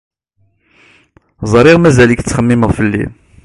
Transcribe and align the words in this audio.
Ẓriɣ 1.51 1.77
mazal-ik 1.79 2.21
tettxemmimeḍ 2.21 2.71
fell-i. 2.77 3.03